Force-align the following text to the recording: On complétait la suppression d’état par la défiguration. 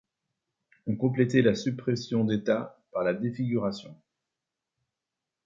On 0.87 0.95
complétait 0.95 1.43
la 1.43 1.53
suppression 1.53 2.23
d’état 2.25 2.79
par 2.91 3.03
la 3.03 3.13
défiguration. 3.13 3.95